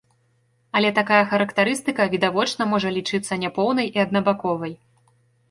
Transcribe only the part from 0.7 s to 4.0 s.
Але такая характарыстыка відавочна можа лічыцца няпоўнай